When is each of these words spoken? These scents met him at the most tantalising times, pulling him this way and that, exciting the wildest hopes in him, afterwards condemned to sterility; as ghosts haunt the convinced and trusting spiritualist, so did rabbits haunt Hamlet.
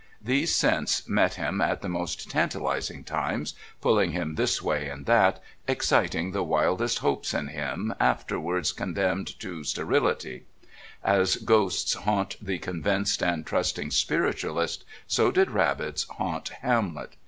These 0.19 0.55
scents 0.55 1.07
met 1.07 1.35
him 1.35 1.61
at 1.61 1.83
the 1.83 1.87
most 1.87 2.27
tantalising 2.31 3.03
times, 3.03 3.53
pulling 3.81 4.13
him 4.13 4.33
this 4.33 4.59
way 4.59 4.89
and 4.89 5.05
that, 5.05 5.43
exciting 5.67 6.31
the 6.31 6.41
wildest 6.41 6.97
hopes 7.05 7.35
in 7.35 7.49
him, 7.49 7.93
afterwards 7.99 8.71
condemned 8.71 9.39
to 9.41 9.63
sterility; 9.63 10.45
as 11.03 11.35
ghosts 11.35 11.93
haunt 11.93 12.35
the 12.41 12.57
convinced 12.57 13.21
and 13.21 13.45
trusting 13.45 13.91
spiritualist, 13.91 14.85
so 15.05 15.29
did 15.29 15.51
rabbits 15.51 16.05
haunt 16.05 16.49
Hamlet. 16.63 17.15